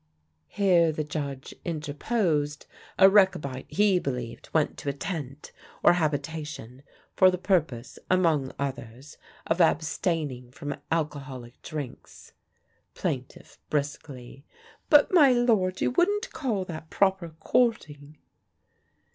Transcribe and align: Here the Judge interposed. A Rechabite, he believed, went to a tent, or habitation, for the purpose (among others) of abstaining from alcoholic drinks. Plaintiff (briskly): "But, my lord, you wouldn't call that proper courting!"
Here 0.47 0.91
the 0.91 1.03
Judge 1.03 1.53
interposed. 1.63 2.65
A 2.97 3.07
Rechabite, 3.07 3.67
he 3.69 3.99
believed, 3.99 4.49
went 4.51 4.75
to 4.79 4.89
a 4.89 4.93
tent, 4.93 5.51
or 5.83 5.93
habitation, 5.93 6.81
for 7.15 7.29
the 7.29 7.37
purpose 7.37 7.99
(among 8.09 8.51
others) 8.57 9.19
of 9.45 9.61
abstaining 9.61 10.49
from 10.49 10.73
alcoholic 10.91 11.61
drinks. 11.61 12.33
Plaintiff 12.95 13.59
(briskly): 13.69 14.43
"But, 14.89 15.11
my 15.13 15.33
lord, 15.33 15.81
you 15.81 15.91
wouldn't 15.91 16.33
call 16.33 16.65
that 16.65 16.89
proper 16.89 17.35
courting!" 17.39 18.17